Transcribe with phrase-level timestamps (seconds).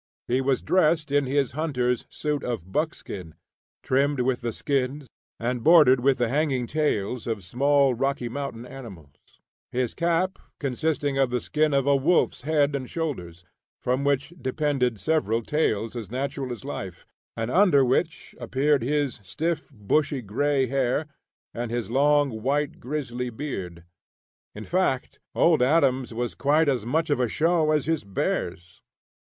[0.27, 3.35] He was dressed in his hunter's suit of buckskin,
[3.83, 5.07] trimmed with the skins
[5.39, 9.13] and bordered with the hanging tails of small Rocky Mountain animals;
[9.71, 13.45] his cap consisting of the skin of a wolf's head and shoulders,
[13.79, 17.05] from which depended several tails as natural as life,
[17.37, 21.05] and under which appeared his stiff bushy gray hair
[21.53, 23.83] and his long white grizzly beard.
[24.55, 28.81] In fact, Old Adams was quite as much of a show as his bears.